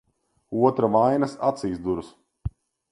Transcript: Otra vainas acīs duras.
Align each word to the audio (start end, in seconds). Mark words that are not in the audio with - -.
Otra 0.69 0.89
vainas 0.95 1.37
acīs 1.51 1.81
duras. 1.87 2.13